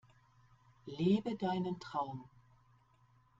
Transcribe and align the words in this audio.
Lebe 0.87 1.35
deinen 1.35 1.79
Traum! 1.79 2.23